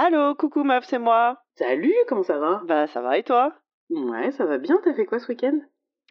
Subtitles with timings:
[0.00, 1.38] Allô, coucou meuf, c'est moi.
[1.56, 2.60] Salut, comment ça va?
[2.66, 3.52] Bah ça va et toi?
[3.90, 4.78] Ouais, ça va bien.
[4.84, 5.58] T'as fait quoi ce week-end?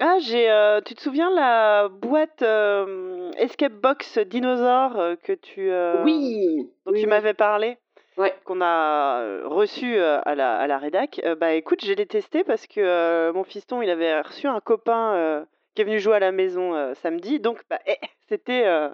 [0.02, 5.72] Ah j'ai, euh, tu te souviens la boîte euh, Escape Box dinosaure euh, que tu,
[5.72, 6.70] euh, Oui.
[6.86, 7.10] dont oui, tu oui.
[7.10, 7.78] m'avais parlé,
[8.18, 8.36] Ouais.
[8.44, 11.22] qu'on a euh, reçu euh, à la, à la rédac.
[11.24, 14.60] Euh, bah écoute, j'ai les testé parce que euh, mon fiston il avait reçu un
[14.60, 15.46] copain euh,
[15.76, 17.96] qui est venu jouer à la maison euh, samedi, donc bah eh,
[18.28, 18.90] c'était, euh,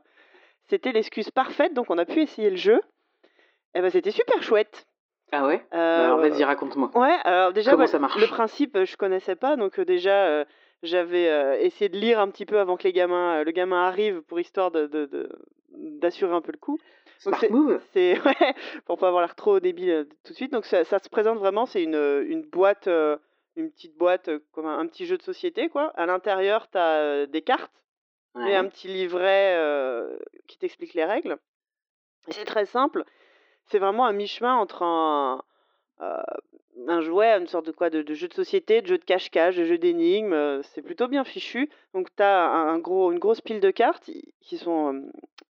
[0.70, 2.80] c'était l'excuse parfaite, donc on a pu essayer le jeu.
[3.76, 4.88] Et bah c'était super chouette.
[5.32, 5.66] Ah ouais?
[5.72, 6.91] Bah, Euh, Alors vas-y, raconte-moi.
[6.95, 8.20] Ouais, alors déjà, Comment bah, ça marche?
[8.22, 10.46] le principe, euh, je connaissais pas, donc euh, déjà, euh,
[10.84, 14.22] j'avais euh, essayé de lire un petit peu avant que les gamins, le gamin arrive
[14.22, 15.30] pour histoire de, de- de-
[15.99, 16.77] d'assurer un peu le coup.
[17.26, 18.54] Donc Smart c'est, move c'est ouais,
[18.86, 20.52] pour pas avoir l'air trop débile tout de suite.
[20.52, 21.96] Donc ça, ça se présente vraiment, c'est une,
[22.27, 22.88] une boîte,
[23.55, 25.91] une petite boîte comme un, un petit jeu de société, quoi.
[25.96, 27.71] À l'intérieur, tu as des cartes
[28.48, 29.57] et un petit livret
[30.48, 31.38] qui t'explique les règles.
[32.27, 33.04] Et c'est très simple.
[33.68, 35.42] C'est vraiment un mi-chemin entre un,
[36.02, 36.22] euh,
[36.88, 39.56] un jouet, une sorte de quoi, de, de jeu de société, de jeu de cache-cache,
[39.56, 40.34] de jeu d'énigmes.
[40.34, 41.70] euh, c'est plutôt bien fichu.
[41.94, 44.10] Donc tu as un, un gros, une grosse pile de cartes
[44.41, 45.02] qui sont euh,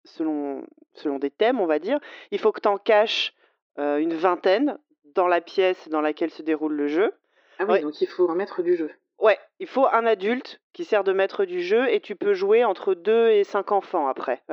[0.06, 2.00] selon, selon des thèmes, on va dire.
[2.32, 3.34] Il faut que tu en caches
[3.78, 4.78] une vingtaine
[5.16, 7.12] dans la pièce dans laquelle se déroule le jeu.
[7.58, 7.82] Ah oui, ouais.
[7.82, 8.92] donc il faut un maître du jeu.
[9.18, 12.64] Ouais, il faut un adulte qui sert de maître du jeu et tu peux jouer
[12.66, 14.44] entre 2 et 5 enfants après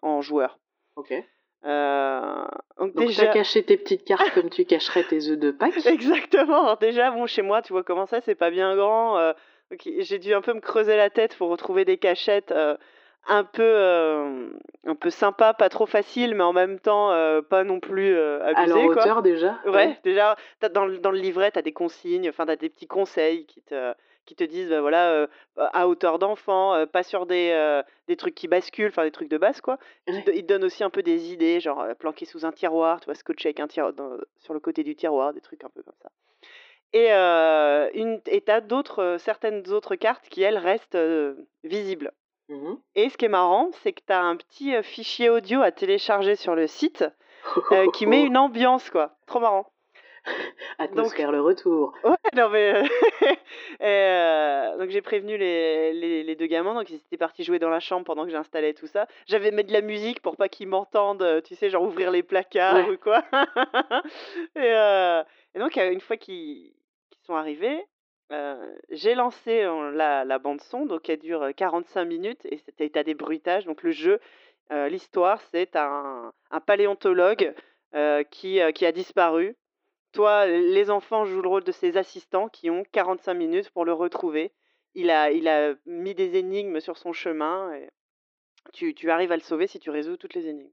[0.00, 0.58] en joueur.
[0.96, 1.12] Ok.
[1.64, 2.44] Euh,
[2.78, 5.74] donc Donc déjà, t'as caché tes petites cartes comme tu cacherais tes œufs de Pâques.
[5.86, 6.62] exactement.
[6.64, 9.18] Alors déjà, bon, chez moi, tu vois comment ça, c'est pas bien grand.
[9.18, 9.32] euh,
[10.00, 12.76] j'ai dû un peu me creuser la tête pour retrouver des cachettes euh,
[13.28, 14.48] un peu, euh,
[14.86, 17.08] un peu sympa, pas trop facile, mais en même temps
[17.48, 19.02] pas non plus euh, À leur abusé, quoi.
[19.02, 19.58] hauteur déjà.
[19.64, 22.56] Ouais, déjà, t'as- dans, le- dans le livret, tu as des consignes, enfin, tu as
[22.56, 23.92] des petits conseils qui te,
[24.24, 28.16] qui te disent, bah, voilà, euh, à hauteur d'enfant, euh, pas sur des, euh, des
[28.16, 29.78] trucs qui basculent, enfin, des trucs de base, quoi.
[30.06, 30.22] Ils Ouais.
[30.24, 33.06] te- Ils te donnent aussi un peu des idées, genre planquer sous un tiroir, tu
[33.06, 35.82] vois, scotcher avec un tiroir dans- sur le côté du tiroir, des trucs un peu
[35.82, 36.10] comme ça.
[36.94, 40.98] Et une, et t'as d'autres, certaines autres cartes qui, elles, restent
[41.64, 42.12] visibles.
[42.48, 42.78] Mhm.
[42.94, 46.36] Et ce qui est marrant, c'est que tu as un petit fichier audio à télécharger
[46.36, 47.04] sur le site
[47.72, 49.16] euh, qui met une ambiance, quoi.
[49.26, 49.71] Trop marrant.
[50.78, 51.94] Atmosphère le retour.
[52.04, 52.82] Ouais, non mais euh,
[53.80, 57.58] et, euh, donc j'ai prévenu les, les, les deux gamins, donc ils étaient partis jouer
[57.58, 59.06] dans la chambre pendant que j'installais tout ça.
[59.26, 62.22] J'avais mis de la musique pour pas qu'ils m'entendent, euh, tu sais, genre ouvrir les
[62.22, 62.94] placards Ouais.
[62.94, 63.22] ou quoi.
[64.56, 65.22] et, euh,
[65.54, 66.72] et donc une fois qu'ils
[67.26, 67.84] sont arrivés,
[68.32, 72.88] euh, j'ai lancé la, la bande son, donc elle dure euh, 45 minutes et c'était
[72.88, 73.64] t'as des bruitages.
[73.66, 74.20] Donc le jeu,
[74.70, 77.52] l'histoire, c'est un, un paléontologue
[78.30, 79.54] qui, qui a disparu.
[80.12, 83.92] Toi, les enfants jouent le rôle de ses assistants qui ont 45 minutes pour le
[83.92, 84.52] retrouver.
[84.94, 87.88] Il a, il a mis des énigmes sur son chemin et
[88.74, 90.70] tu, tu arrives à le sauver si tu résous toutes les énigmes.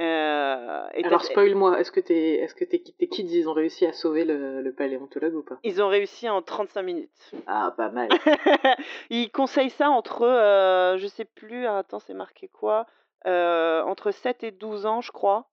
[0.00, 3.86] Euh, et Alors spoil-moi, est-ce que, tes, est-ce que tes, tes kids ils ont réussi
[3.86, 5.58] à sauver le, le paléontologue ou pas?
[5.62, 7.30] Ils ont réussi en 35 minutes.
[7.46, 8.08] Ah, pas mal.
[9.10, 12.86] ils conseillent ça entre, euh, je sais plus, attends, c'est marqué quoi?
[13.26, 15.48] Euh, Entre 7 et 12 ans, je crois,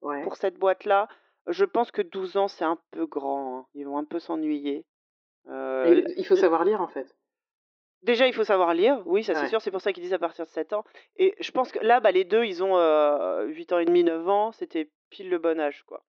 [0.00, 0.22] Ouais.
[0.22, 1.06] pour cette boîte-là.
[1.48, 3.58] Je pense que 12 ans, c'est un peu grand.
[3.58, 3.66] hein.
[3.74, 4.84] Ils vont un peu s'ennuyer.
[5.48, 7.16] Euh, il faut savoir lire en fait.
[8.02, 9.48] Déjà, il faut savoir lire, oui, ça c'est Ouais.
[9.48, 10.84] sûr, c'est pour ça qu'ils disent à partir de 7 ans.
[11.16, 14.02] Et je pense que là, bah, les deux, ils ont euh, 8 ans et demi,
[14.02, 16.02] 9 ans, c'était pile le bon âge, quoi.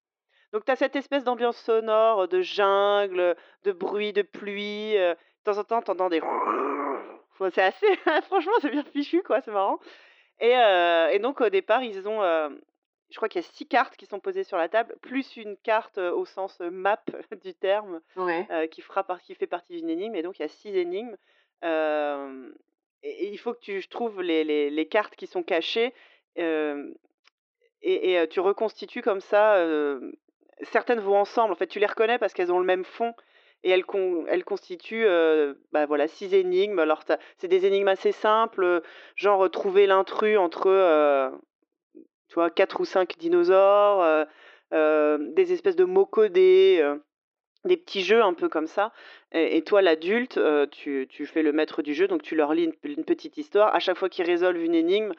[0.53, 4.97] Donc tu as cette espèce d'ambiance sonore, de jungle, de bruit, de pluie.
[4.97, 6.21] euh, de temps en temps, t'entends des...
[6.21, 7.95] Enfin, c'est assez...
[8.27, 9.79] Franchement, c'est bien fichu, quoi, c'est marrant.
[10.39, 12.21] Et, euh, et donc, au départ, ils ont...
[12.23, 12.49] euh,
[13.13, 15.55] je crois qu'il y a six cartes qui sont posées sur la table, plus une
[15.55, 16.99] carte euh, au sens map
[17.43, 18.47] du terme Ouais.
[18.49, 20.15] euh, qui, fera par- qui fait partie d'une énigme.
[20.15, 21.15] Et donc, il y a six énigmes.
[21.63, 22.49] Euh,
[23.03, 25.93] et, et il faut que tu trouves les, les- les cartes qui sont cachées.
[26.35, 26.73] et
[27.83, 29.63] et, tu reconstitues comme ça.
[30.63, 31.53] certaines vont ensemble.
[31.53, 33.13] En fait, tu les reconnais parce qu'elles ont le même fond.
[33.65, 35.07] Et elles, con- elles constituent
[35.71, 36.79] bah, voilà, six énigmes.
[36.79, 37.03] Alors,
[37.37, 38.81] c'est des énigmes assez simples,
[39.15, 41.31] genre trouver l'intrus entre
[42.33, 44.25] tu vois, quatre ou cinq dinosaures, euh,
[44.73, 46.79] euh, des espèces de mots codés.
[46.81, 46.97] euh,
[47.63, 48.91] des petits jeux un peu comme ça.
[49.31, 50.37] Et, toi, l'adulte,
[50.71, 53.73] tu, tu fais le maître du jeu, donc tu leur lis une, petite histoire.
[53.73, 55.13] À chaque fois qu'ils résolvent une énigme,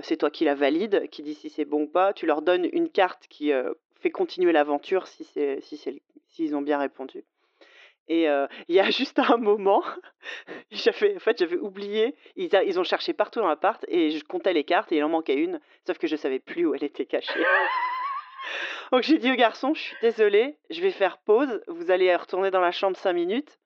[0.00, 2.14] c'est toi qui la valide, qui dit si c'est bon ou pas.
[2.14, 3.52] Tu leur donnes une carte qui
[4.00, 7.22] fait continuer l'aventure si c'est si c'est s'ils ont bien répondu.
[8.12, 9.82] Et euh, il y a juste un moment,
[10.70, 12.14] j'avais, en fait, j'avais oublié.
[12.36, 15.04] Ils, a- ils ont cherché partout dans l'appart et je comptais les cartes et il
[15.04, 17.32] en manquait une, sauf que je savais plus où elle était cachée.
[18.92, 21.62] Donc j'ai dit au garçon, je suis désolée, je vais faire pause.
[21.68, 23.58] Vous allez retourner dans la chambre 5 minutes.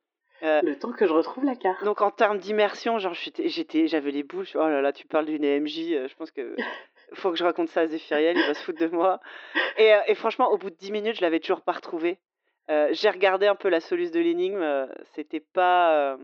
[0.43, 1.83] Euh, Le temps que je retrouve la carte.
[1.85, 4.47] donc en termes d'immersion, genre j'étais, j'avais les boules.
[4.57, 5.93] Oh là là, tu parles d'une EMJ.
[5.93, 6.55] euh, je pense que
[7.15, 9.21] faut que je raconte ça à Zéphiriel, il va se foutre de moi.
[9.79, 12.19] Et, euh, et franchement, au bout de 10 minutes, je l'avais toujours pas retrouvé.
[12.71, 16.17] Euh, j'ai regardé un peu la soluce de l'énigme, euh, c'était pas, euh,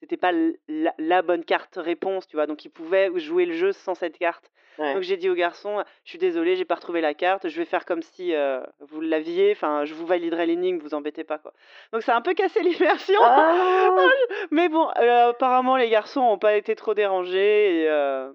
[0.00, 0.32] c'était pas
[0.68, 2.46] la, la bonne carte réponse, tu vois.
[2.46, 4.50] Donc, il pouvait jouer le jeu sans cette carte.
[4.78, 4.94] Ouais.
[4.94, 7.64] Donc, j'ai dit au garçon, je suis désolé, j'ai pas retrouvé la carte, je vais
[7.64, 11.52] faire comme si euh, vous l'aviez, enfin, je vous validerai l'énigme, vous embêtez pas, quoi.
[11.92, 13.20] Donc, ça a un peu cassé l'immersion.
[13.22, 13.94] Ah
[14.50, 17.82] Mais bon, euh, apparemment, les garçons n'ont pas été trop dérangés.
[17.82, 18.29] Et, euh,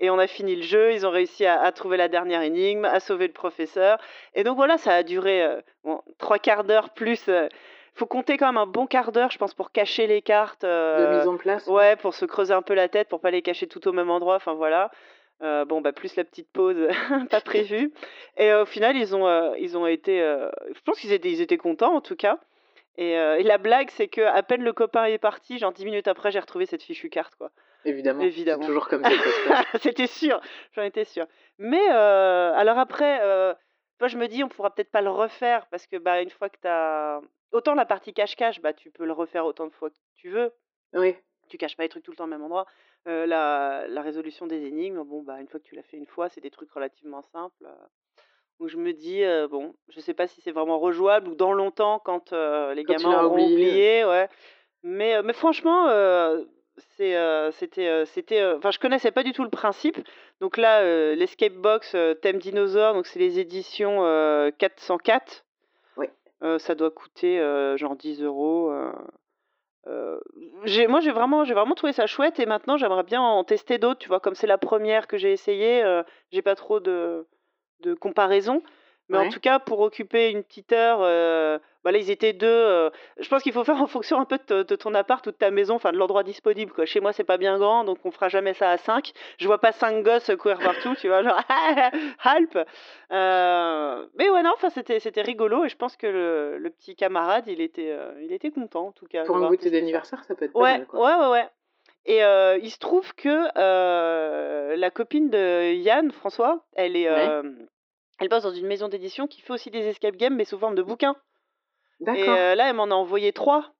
[0.00, 0.92] et on a fini le jeu.
[0.92, 3.98] Ils ont réussi à, à trouver la dernière énigme, à sauver le professeur.
[4.34, 7.28] Et donc voilà, ça a duré euh, bon, trois quarts d'heure plus.
[7.28, 7.48] Il
[7.94, 10.62] faut compter quand même un bon quart d'heure, je pense, pour cacher les cartes.
[10.62, 11.66] De euh, mise en place.
[11.66, 14.10] Ouais, pour se creuser un peu la tête, pour pas les cacher tout au même
[14.10, 14.36] endroit.
[14.36, 14.90] Enfin voilà.
[15.42, 16.76] Euh, bon, bah, plus la petite pause
[17.30, 17.92] pas prévue.
[18.36, 20.20] Et euh, au final, ils ont, euh, ils ont été.
[20.20, 22.38] euh, je pense qu'ils étaient, ils étaient contents en tout cas.
[22.98, 25.84] Et, euh, et la blague, c'est que à peine le copain est parti, genre 10
[25.86, 27.50] minutes après, j'ai retrouvé cette fichue carte, quoi.
[27.84, 28.22] Évidemment.
[28.66, 29.10] Toujours comme ça.
[29.80, 30.40] C'était sûr,
[30.72, 31.26] j'en étais sûre.
[31.58, 33.54] Mais euh, alors après, euh,
[33.98, 36.48] toi, je me dis, on pourra peut-être pas le refaire parce que bah, une fois
[36.48, 37.20] que tu as.
[37.52, 40.52] Autant la partie cache-cache, bah, tu peux le refaire autant de fois que tu veux.
[40.92, 41.16] Oui.
[41.48, 42.64] Tu caches pas les trucs tout le temps au même endroit.
[43.08, 46.06] Euh, la, la résolution des énigmes, bon, bah, une fois que tu l'as fait une
[46.06, 47.64] fois, c'est des trucs relativement simples.
[47.64, 47.74] euh,
[48.60, 51.98] où je me dis, bon, je sais pas si c'est vraiment rejouable ou dans longtemps
[51.98, 53.54] quand les Quand gamins auront oublié.
[53.54, 54.28] oublié, ouais.
[54.82, 55.86] Mais, mais franchement,
[56.96, 59.98] c'est, euh, c'était, euh, c'était, euh, je connaissais pas du tout le principe.
[60.40, 65.44] Donc là, euh, l'escape box thème dinosaure, donc c'est les éditions euh, 404.
[65.96, 66.06] Oui.
[66.42, 67.38] Euh, ça doit coûter
[67.76, 68.72] genre 10 euros.
[70.64, 73.78] j'ai, moi, j'ai vraiment, j'ai vraiment trouvé ça chouette et maintenant, j'aimerais bien en tester
[73.78, 74.00] d'autres.
[74.00, 76.02] Tu vois, comme c'est la première que j'ai essayée, euh,
[76.32, 77.26] j'ai pas trop de,
[77.80, 78.62] de comparaison.
[79.10, 82.46] Mais en tout cas, pour occuper une petite heure, euh, bah là, ils étaient deux.
[82.46, 85.36] euh, je pense qu'il faut faire en fonction un peu de, ton appart ou de
[85.36, 86.72] ta maison, enfin de l'endroit disponible.
[86.72, 86.86] Quoi.
[86.86, 89.12] Chez moi, c'est pas bien grand, donc on fera jamais ça à 5.
[89.38, 91.40] Je vois pas cinq gosses courir partout, tu vois, genre
[92.24, 92.58] help.
[93.12, 96.94] Euh, mais ouais, non, enfin c'était c'était rigolo et je pense que le, le petit
[96.94, 99.24] camarade, il était euh, il était content en tout cas.
[99.24, 100.86] Pour un goûter d'anniversaire, ça peut être pas Ouais, mal.
[100.86, 101.00] Quoi.
[101.00, 101.48] ouais, ouais, ouais.
[102.06, 102.20] Et
[102.62, 103.48] il se trouve que
[104.76, 107.42] la copine de Yann, François, elle est, Ouais.
[108.20, 110.74] Elle bosse dans une maison d'édition qui fait aussi des escape games, mais sous forme
[110.74, 111.16] de bouquins.
[112.00, 112.36] Et D'accord.
[112.36, 113.72] euh, là, elle m'en a envoyé trois.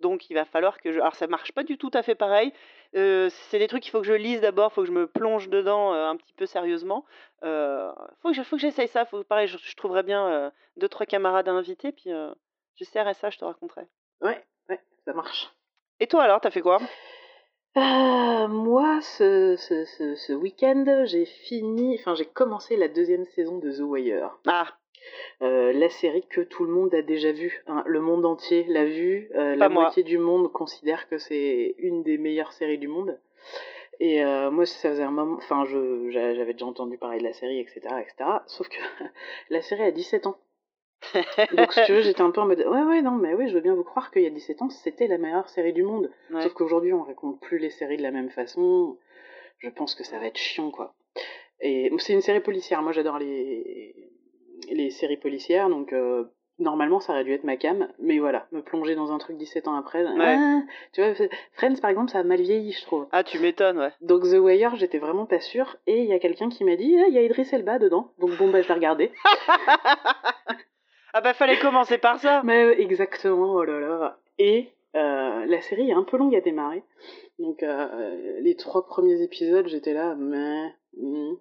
[0.00, 0.98] Donc il va falloir que je.
[0.98, 2.52] Alors ça marche pas du tout à fait pareil.
[2.96, 5.48] Euh, c'est des trucs qu'il faut que je lise d'abord, faut que je me plonge
[5.48, 7.04] dedans euh, un petit peu sérieusement.
[7.44, 9.04] Euh, faut que je- j'essaye ça.
[9.04, 12.10] Faut pareil, je, je trouverais bien deux trois camarades à inviter, puis
[12.74, 13.82] j'essaierai ça, je te raconterai.
[14.20, 15.50] Ouais, ouais, ça marche.
[16.00, 16.78] Et toi alors, t'as fait quoi?
[17.76, 23.58] Euh, moi, ce, ce, ce, ce week-end, j'ai fini, enfin, j'ai commencé la deuxième saison
[23.58, 24.38] de The Wire.
[24.46, 24.66] Ah,
[25.42, 27.62] Euh, la série que tout le monde a déjà vue.
[27.68, 27.84] hein.
[27.86, 29.30] Le monde entier l'a vue.
[29.36, 29.82] Euh, la moi.
[29.82, 33.18] moitié du monde considère que c'est une des meilleures séries du monde.
[34.00, 35.36] Et euh, moi, ça faisait un moment.
[35.36, 38.30] Enfin, j'avais déjà entendu parler de la série, etc., etc.
[38.46, 38.78] Sauf que
[39.50, 40.36] la série a 17 ans.
[41.56, 43.54] Donc, si tu veux, j'étais un peu en mode Ouais, ouais, non, mais oui, je
[43.54, 46.10] veux bien vous croire qu'il y a 17 ans, c'était la meilleure série du monde.
[46.30, 46.42] Ouais.
[46.42, 48.96] Sauf qu'aujourd'hui, on raconte plus les séries de la même façon.
[49.58, 50.94] Je pense que ça va être chiant, quoi.
[51.60, 52.82] Et c'est une série policière.
[52.82, 53.94] Moi, j'adore les,
[54.70, 56.24] les séries policières, donc euh,
[56.58, 57.88] normalement, ça aurait dû être ma cam.
[57.98, 60.04] Mais voilà, me plonger dans un truc 17 ans après.
[60.20, 60.60] ah,
[60.92, 61.14] tu vois,
[61.54, 63.06] Friends, par exemple, ça a mal vieilli, je trouve.
[63.12, 63.92] Ah, tu m'étonnes, ouais.
[64.02, 65.76] Donc The Wire, j'étais vraiment pas sûre.
[65.86, 68.12] Et il y a quelqu'un qui m'a dit, Ah, il y a Idris Elba dedans.
[68.18, 69.12] Donc bon, bah, je l'ai regardé.
[71.26, 72.42] ah bah fallait commencer par ça.
[72.44, 74.18] Mais euh, exactement, oh là là.
[74.38, 76.82] Et euh, la série est un peu longue à démarrer.
[77.38, 80.72] Donc euh, les trois premiers épisodes, j'étais là, mais...
[80.96, 81.34] hmm.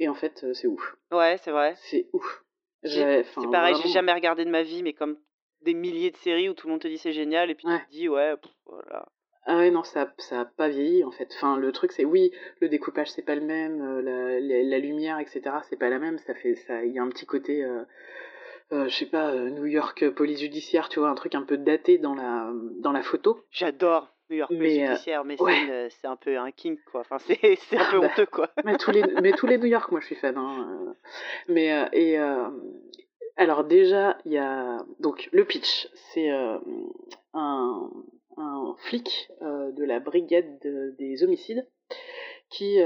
[0.00, 0.96] Et en fait, c'est ouf.
[1.12, 1.74] Ouais, c'est vrai.
[1.76, 2.42] C'est ouf.
[2.84, 5.16] C'est pareil, j'ai jamais regardé de ma vie, mais comme
[5.60, 7.78] des milliers de séries où tout le monde te dit c'est génial, et puis Ouais.
[7.78, 9.06] tu te dis ouais, pff, voilà.
[9.46, 11.28] Ah ouais, non, ça, ça a pas vieilli en fait.
[11.36, 15.18] Enfin, le truc, c'est oui, le découpage, c'est pas le même, la, la, la lumière,
[15.20, 16.18] etc., c'est pas la même.
[16.18, 17.82] Ça fait, ça, il y a un petit côté, euh,
[18.72, 21.56] euh, je sais pas, euh, New York police judiciaire, tu vois, un truc un peu
[21.56, 22.50] daté dans la,
[22.80, 23.40] dans la photo.
[23.50, 25.88] J'adore New York Police euh, Judiciaire, mais ouais.
[25.90, 27.00] c'est un peu un kink, quoi.
[27.02, 27.38] Enfin, c'est
[27.76, 28.06] un Ah peu bah.
[28.10, 28.48] honteux, quoi.
[28.64, 30.36] Mais tous les, mais tous les New York, moi, je suis fan.
[30.38, 30.94] Hein.
[31.48, 32.16] Mais et
[33.36, 37.90] alors déjà, il y a donc le pitch, c'est un,
[38.36, 41.66] un flic de la brigade de- des homicides
[42.50, 42.76] qui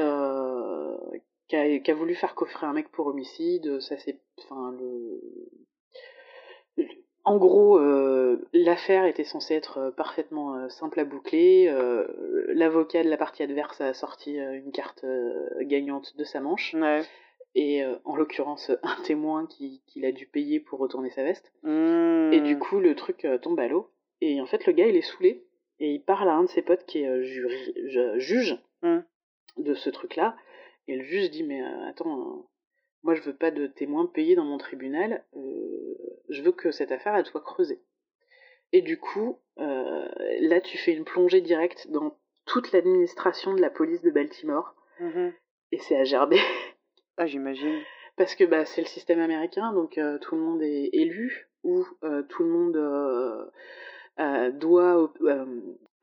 [1.48, 3.80] qui a, qui a voulu faire coffrer un mec pour homicide.
[3.80, 5.20] Ça c'est, enfin le
[7.24, 11.66] en gros, euh, l'affaire était censée être euh, parfaitement euh, simple à boucler.
[11.68, 12.06] Euh,
[12.48, 15.04] L'avocat de la partie adverse a sorti une carte
[15.62, 16.74] gagnante de sa manche.
[16.74, 17.02] Ouais.
[17.54, 21.52] Et en l'occurrence, un témoin qui- qu'il a dû payer pour retourner sa veste.
[21.62, 22.32] Mmh.
[22.32, 23.90] Et du coup, le truc tombe à l'eau.
[24.20, 25.42] Et en fait, le gars, il est saoulé.
[25.80, 27.74] Et il parle à un de ses potes qui est jury-
[28.18, 28.98] juge Mm.
[29.58, 30.36] de ce truc-là.
[30.86, 32.46] Et le juge dit mais attends,
[33.06, 35.94] moi je veux pas de témoins payés dans mon tribunal, euh,
[36.28, 37.80] je veux que cette affaire elle soit creusée.
[38.72, 40.08] Et du coup, euh,
[40.40, 45.32] là tu fais une plongée directe dans toute l'administration de la police de Baltimore, Mhm.
[45.72, 46.40] et c'est à gerber.
[47.16, 47.80] Ah, j'imagine.
[48.16, 51.84] Parce que bah, c'est le système américain, donc euh, tout le monde est élu, ou
[52.28, 52.72] tout le monde
[54.58, 55.12] doit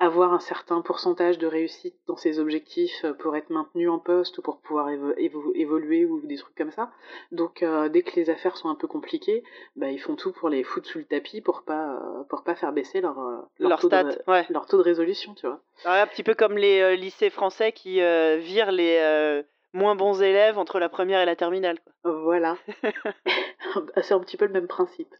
[0.05, 4.37] avoir un certain pourcentage de réussite dans ses objectifs euh, pour être maintenu en poste
[4.37, 6.91] ou pour pouvoir évo- évo- évoluer ou des trucs comme ça.
[7.31, 9.43] Donc euh, dès que les affaires sont un peu compliquées,
[9.75, 12.55] bah, ils font tout pour les foutre sous le tapis pour pas euh, pour pas
[12.55, 13.15] faire baisser leur
[13.59, 14.45] leur, Leur taux, stat, de, ouais.
[14.49, 15.61] leur taux de résolution, tu vois.
[15.85, 19.43] Un petit peu comme les euh, lycées français qui virent les
[19.73, 21.79] moins bons élèves entre la première et la terminale.
[22.03, 22.21] Quoi.
[22.23, 22.57] Voilà.
[24.01, 25.13] c'est un petit peu le même principe.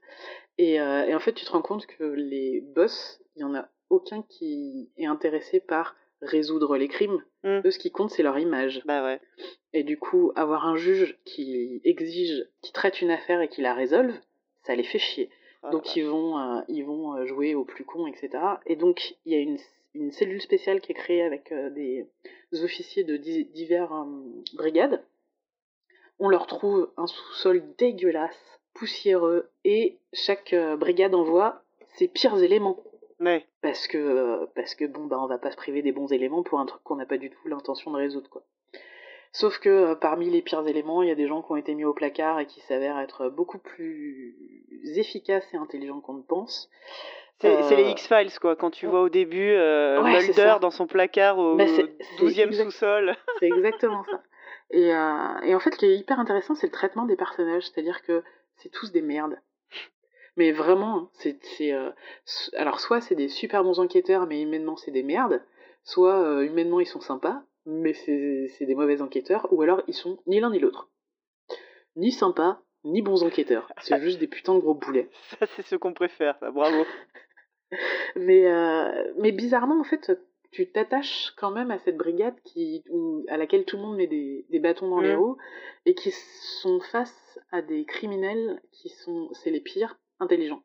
[0.58, 3.56] Et, euh, et en fait, tu te rends compte que les boss, il y en
[3.56, 7.24] a aucun qui est intéressé par résoudre les crimes.
[7.44, 7.62] Mm.
[7.66, 8.82] Eux, ce qui compte, c'est leur image.
[8.86, 9.20] Bah ouais.
[9.74, 13.74] Et du coup, avoir un juge qui exige, qui traite une affaire et qui la
[13.74, 14.16] résolve,
[14.64, 15.30] ça les fait chier.
[15.64, 18.30] Oh Donc ils vont, euh, ils vont euh, jouer au plus con, etc.
[18.66, 19.58] Et donc il y a une,
[19.94, 22.06] une cellule spéciale qui est créée avec euh, des
[22.64, 24.06] officiers de di- divers euh,
[24.56, 25.04] brigades.
[26.20, 31.64] On leur trouve un sous-sol dégueulasse, poussiéreux, et chaque brigade envoie
[31.96, 32.82] ses pires éléments.
[33.24, 33.46] Ouais.
[33.62, 36.44] Parce que, euh, parce que bon, bah, on va pas se priver des bons éléments
[36.44, 38.44] pour un truc qu'on n'a pas du tout l'intention de résoudre, quoi.
[39.32, 41.74] Sauf que euh, parmi les pires éléments, il y a des gens qui ont été
[41.74, 44.36] mis au placard et qui s'avèrent être beaucoup plus
[44.96, 46.70] efficaces et intelligents qu'on ne pense.
[47.42, 48.56] C'est c'est les Euh, X-Files, quoi.
[48.56, 52.16] Quand tu vois au début euh, Ouais, Mulder dans son placard au Bah, c'est- c'est
[52.18, 53.16] 12e exact- sous-sol.
[53.40, 54.22] C'est exactement ça.
[54.70, 57.64] Et, euh, et en fait, ce qui est hyper intéressant, c'est le traitement des personnages.
[57.64, 58.24] C'est-à-dire que
[58.58, 59.38] c'est tous des merdes.
[60.36, 61.74] Mais vraiment, hein, c'est.
[61.74, 61.92] euh,
[62.56, 65.42] alors, soit c'est des super bons enquêteurs, mais humainement, c'est des merdes.
[65.84, 69.48] Soit euh, humainement, ils sont sympas, mais c'est des mauvais enquêteurs.
[69.52, 70.90] Ou alors, ils sont ni l'un ni l'autre.
[71.96, 73.72] Ni sympas, ni bons enquêteurs.
[73.82, 75.10] C'est juste des putains de gros boulets.
[75.40, 76.38] Ça, c'est ce qu'on préfère.
[76.54, 76.86] Bravo.
[78.16, 80.12] Mais, euh, mais bizarrement, en fait,
[80.52, 82.84] tu t'attaches quand même à cette brigade qui,
[83.28, 85.20] à laquelle tout le monde met des, des bâtons dans les Mm.
[85.20, 85.38] roues
[85.88, 90.64] et qui sont face à des criminels qui sont, c'est les pires, intelligents.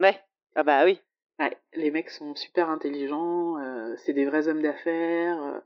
[0.00, 0.20] Ouais.
[0.54, 1.00] Ah bah oui.
[1.40, 5.60] Ouais, les mecs sont super intelligents, euh, c'est des vrais hommes d'affaires, euh,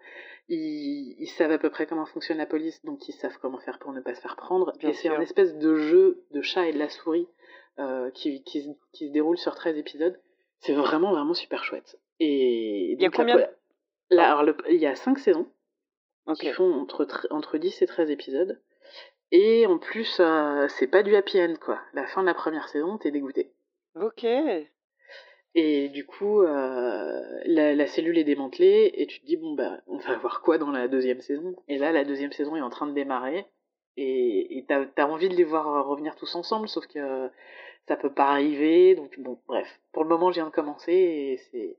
[0.48, 3.78] ils, ils savent à peu près comment fonctionne la police, donc ils savent comment faire
[3.78, 4.72] pour ne pas se faire prendre.
[4.78, 7.26] Bien et c'est un espèce de jeu de chat et de la souris
[7.78, 10.20] euh, qui, qui, se- qui se déroule sur 13 épisodes.
[10.58, 11.98] C'est vraiment, vraiment super chouette.
[12.20, 13.36] Et Il y a la combien
[14.10, 15.48] alors, le- il y a 5 saisons
[16.34, 18.60] qui font entre, tr- entre 10 et 13 épisodes.
[19.32, 21.80] Et en plus, euh, c'est pas du happy end, quoi.
[21.94, 23.50] La fin de la première saison, t'es dégoûté.
[23.98, 24.26] Ok.
[25.54, 29.80] Et du coup, euh, la, la cellule est démantelée et tu te dis, bon, bah,
[29.86, 31.56] on va voir quoi dans la deuxième saison.
[31.66, 33.46] Et là, la deuxième saison est en train de démarrer
[33.96, 37.30] et t'as as envie de les voir revenir tous ensemble, sauf que
[37.88, 38.94] ça peut pas arriver.
[38.94, 39.80] Donc, bon, bref.
[39.92, 41.76] Pour le moment, je viens de commencer et c'est.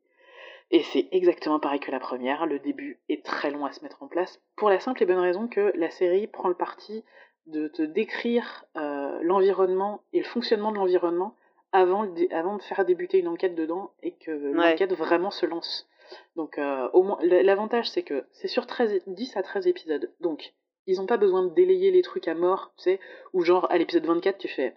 [0.71, 2.47] Et c'est exactement pareil que la première.
[2.47, 4.41] Le début est très long à se mettre en place.
[4.55, 7.03] Pour la simple et bonne raison que la série prend le parti
[7.47, 11.35] de te décrire euh, l'environnement et le fonctionnement de l'environnement
[11.71, 15.87] avant, le avant de faire débuter une enquête dedans et que l'enquête vraiment se lance.
[16.35, 20.11] Donc, euh, au moins, l'avantage, c'est que c'est sur 13, 10 à 13 épisodes.
[20.19, 20.53] Donc,
[20.85, 22.99] ils n'ont pas besoin de délayer les trucs à mort, tu sais,
[23.33, 24.75] ou genre, à l'épisode 24, tu fais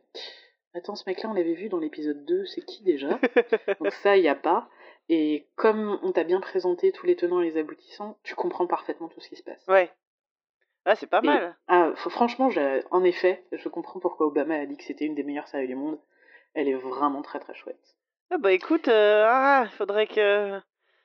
[0.74, 3.18] Attends, ce mec-là, on l'avait vu dans l'épisode 2, c'est qui déjà?
[3.80, 4.68] Donc, ça, il n'y a pas.
[5.08, 9.08] Et comme on t'a bien présenté tous les tenants et les aboutissants, tu comprends parfaitement
[9.08, 9.64] tout ce qui se passe.
[9.68, 9.90] Ouais.
[10.86, 11.56] Ah, c'est pas Et- mal.
[11.68, 15.24] Ah, franchement, je- en effet, je comprends pourquoi Obama a dit que c'était une des
[15.24, 15.98] meilleures séries du monde.
[16.54, 17.96] Elle est vraiment très très chouette.
[18.30, 20.52] Ah bah écoute, euh, ah, faudrait que...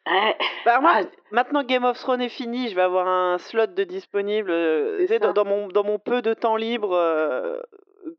[0.08, 0.38] Ouais.
[0.66, 3.84] Bah, moi, Ah, maintenant Game of Thrones est fini, je vais avoir un slot de
[3.84, 7.60] disponible euh, sais, dans, mon, dans mon peu de temps libre euh,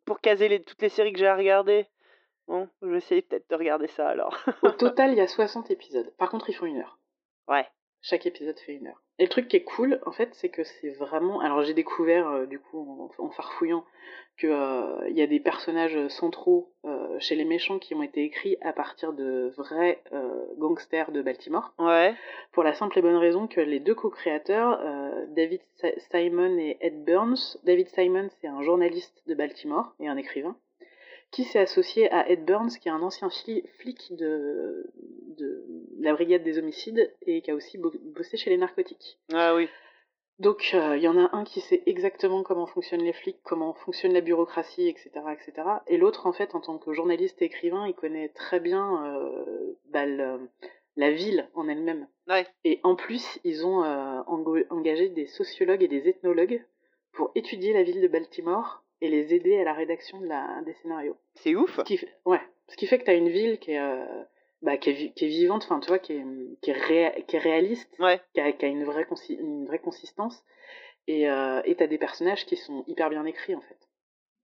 [0.04, 1.86] pour caser les, toutes les séries que j'ai à regarder.
[2.48, 4.36] Bon, je vais essayer peut-être de regarder ça alors.
[4.62, 6.12] au total, il y a 60 épisodes.
[6.18, 6.98] Par contre, ils font une heure.
[7.48, 7.66] ouais.
[8.04, 9.00] Chaque épisode fait une heure.
[9.22, 11.38] Et le truc qui est cool, en fait, c'est que c'est vraiment.
[11.38, 13.84] Alors, j'ai découvert, euh, du coup, en, en farfouillant,
[14.36, 18.56] que euh, y a des personnages centraux euh, chez les méchants qui ont été écrits
[18.62, 21.72] à partir de vrais euh, gangsters de Baltimore.
[21.78, 22.16] Ouais.
[22.50, 24.80] Pour la simple et bonne raison que les deux co-créateurs,
[25.28, 30.16] David Si- Simon et Ed Burns, David Simon, c'est un journaliste de Baltimore et un
[30.16, 30.56] écrivain,
[31.32, 34.88] qui s'est associé à Ed Burns, qui est un ancien fli- flic de,
[35.38, 35.64] de
[35.98, 39.18] la brigade des homicides et qui a aussi bo- bossé chez les narcotiques.
[39.32, 39.68] Ah oui.
[40.38, 43.74] Donc euh, il y en a un qui sait exactement comment fonctionnent les flics, comment
[43.74, 45.68] fonctionne la bureaucratie, etc., etc.
[45.86, 49.74] Et l'autre, en fait, en tant que journaliste et écrivain, il connaît très bien euh,
[49.90, 50.48] bah, le-
[50.96, 52.08] la ville en elle-même.
[52.28, 52.46] Ouais.
[52.64, 54.20] Et en plus, ils ont euh,
[54.70, 56.62] engagé des sociologues et des ethnologues
[57.12, 60.72] pour étudier la ville de Baltimore et les aider à la rédaction de la, des
[60.74, 61.16] scénarios.
[61.34, 61.76] C'est ouf.
[61.76, 64.04] Ce qui fait, ouais, ce qui fait que tu as une ville qui est, euh,
[64.62, 66.24] bah, qui est, vi- qui est vivante, enfin, tu vois, qui est,
[66.62, 68.20] qui est, ré- qui est réaliste, Ouais.
[68.32, 70.42] qui a, qui a une, vraie consi- une vraie consistance.
[71.08, 73.78] Et euh, tu as des personnages qui sont hyper bien écrits, en fait.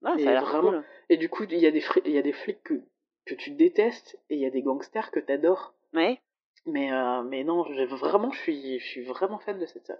[0.04, 0.84] Ah, Et ça a vraiment- cool.
[1.08, 2.82] Et du coup, il y a des, il y a des flics que,
[3.26, 5.74] que tu détestes et il y a des gangsters que tu adores.
[5.94, 6.20] Ouais.
[6.66, 9.98] Mais, euh, mais non, vraiment, je suis, je suis vraiment fan de cette série.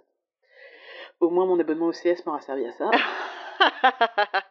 [1.21, 2.91] Au moins, mon abonnement au CS m'aura servi à ça.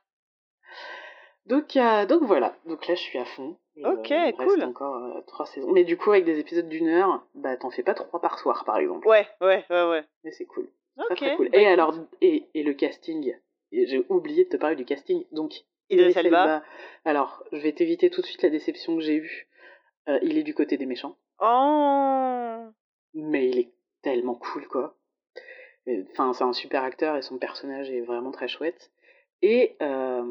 [1.49, 2.55] Donc, euh, donc voilà.
[2.67, 3.57] Donc là, je suis à fond.
[3.77, 4.63] Et, Ok, il me reste cool.
[4.65, 5.71] encore euh, trois saisons.
[5.73, 8.65] Mais du coup, avec des épisodes d'une heure, bah t'en fais pas trois par soir,
[8.65, 9.07] par exemple.
[9.07, 10.05] ouais, ouais, ouais, ouais.
[10.25, 10.69] Mais c'est cool.
[10.99, 11.07] Ok.
[11.07, 11.49] Très très cool.
[11.51, 13.35] bah et alors, et, et le casting?
[13.71, 15.25] J'ai oublié de te parler du casting.
[15.33, 15.53] Donc,
[15.91, 16.63] Idris Idris Elba.
[17.05, 19.49] Alors, je vais t'éviter tout de suite la déception que j'ai eue.
[20.09, 21.17] Euh, il est du côté des méchants.
[21.41, 22.59] Oh.
[23.15, 23.71] mais il est
[24.03, 24.97] tellement cool quoi.
[26.11, 28.91] Enfin, c'est un super acteur et son personnage est vraiment très chouette.
[29.41, 30.25] Et euh,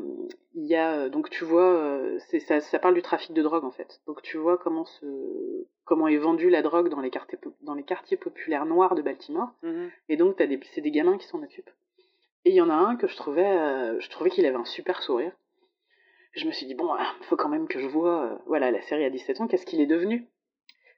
[0.54, 3.42] il y a euh, donc tu vois, euh, c'est ça, ça parle du trafic de
[3.42, 4.02] drogue en fait.
[4.06, 7.84] Donc tu vois comment se, comment est vendue la drogue dans les quartiers dans les
[7.84, 9.50] quartiers populaires noirs de Baltimore.
[9.64, 9.90] Mhm.
[10.10, 11.70] Et donc t'as des, c'est des gamins qui s'en occupent.
[12.44, 14.66] Et il y en a un que je trouvais, euh, je trouvais qu'il avait un
[14.66, 15.32] super sourire.
[16.34, 18.82] Je me suis dit bon, il faut quand même que je vois, euh, voilà, la
[18.82, 20.28] série à 17 ans, qu'est-ce qu'il est devenu?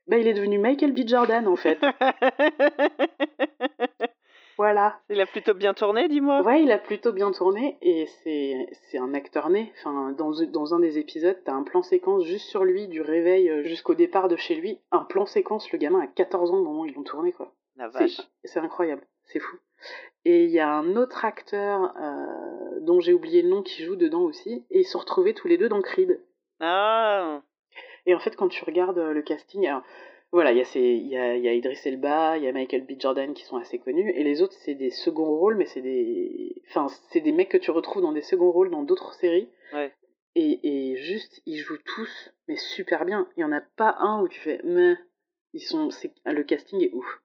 [0.07, 1.07] Bah il est devenu Michael B.
[1.07, 1.79] Jordan en fait.
[4.59, 4.99] Voilà.
[5.09, 6.41] Il a plutôt bien tourné, dis-moi.
[6.41, 9.71] Ouais, il a plutôt bien tourné et c'est c'est un acteur né.
[9.77, 13.49] Enfin, dans, dans un des épisodes, t'as un plan séquence juste sur lui, du réveil
[13.49, 14.77] euh, jusqu'au départ de chez lui.
[14.91, 17.53] Un plan séquence, le gamin a 14 ans au moment où ils l'ont tourné, quoi.
[17.77, 18.21] La C'est- vache.
[18.43, 19.55] C'est incroyable, c'est fou.
[20.25, 23.95] Et il y a un autre acteur euh, dont j'ai oublié le nom qui joue
[23.95, 26.19] dedans aussi, et ils se sont retrouvés tous les deux dans Creed.
[26.59, 27.41] Ah.
[28.05, 29.83] Et en fait, quand tu regardes euh, le casting, alors,
[30.31, 32.47] voilà, il y, a ces- il y, a, il y a Idris Elba, il y
[32.47, 32.99] a Michael B.
[32.99, 36.61] Jordan qui sont assez connus, et les autres, c'est des seconds rôles, mais c'est des.
[36.69, 39.49] Enfin, c'est des mecs que tu retrouves dans des seconds rôles dans d'autres séries.
[39.73, 39.91] Ouais.
[40.35, 40.59] Et,
[40.91, 43.27] et juste, ils jouent tous, mais super bien.
[43.35, 44.95] Il y en a pas un où tu fais, mais.
[45.53, 47.21] Ils sont, c'est, le casting est ouf.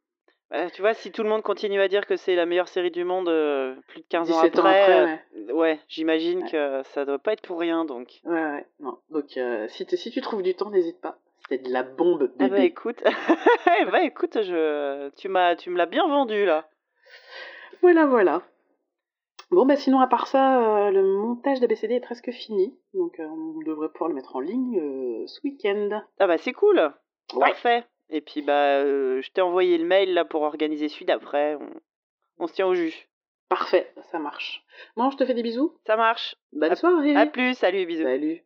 [0.50, 2.90] Bah, tu vois, si tout le monde continue à dire que c'est la meilleure série
[2.90, 6.50] du monde euh, plus de 15 ans 17 ans après, après, euh, ouais, j'imagine Ouais.
[6.50, 8.20] que ça doit pas être pour rien, donc.
[8.24, 8.98] Ouais, ouais, non.
[9.10, 11.18] Donc, euh, si, si tu trouves du temps, n'hésite pas.
[11.48, 12.56] C'est de la bombe, Ah bébé.
[12.56, 13.02] bah écoute,
[13.80, 16.68] Eh bah écoute, je, tu m'as, tu me l'as bien vendu là.
[17.82, 18.42] Voilà, voilà.
[19.50, 22.74] Bon, bah sinon, à part ça, euh, le montage d'ABCD est presque fini.
[22.94, 26.02] Donc, euh, on devrait pouvoir le mettre en ligne euh, ce week-end.
[26.18, 26.78] Ah bah c'est cool,
[27.34, 27.40] Ouais.
[27.40, 27.84] parfait.
[28.14, 31.56] Et puis bah, euh, je t'ai envoyé le mail là pour organiser celui d'après.
[31.56, 31.68] On,
[32.38, 33.08] on se tient au jus.
[33.48, 34.62] Parfait, ça marche.
[34.96, 35.76] Bon, je te fais des bisous.
[35.84, 36.36] Ça marche.
[36.52, 37.16] Bonne À- soirée.
[37.16, 38.04] À plus, salut, bisous.
[38.04, 38.40] Salut.